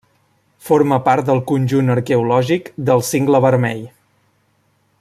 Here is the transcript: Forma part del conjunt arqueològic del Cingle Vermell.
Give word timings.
Forma 0.67 0.97
part 1.07 1.27
del 1.27 1.41
conjunt 1.51 1.93
arqueològic 1.97 2.73
del 2.89 3.05
Cingle 3.11 3.43
Vermell. 3.47 3.85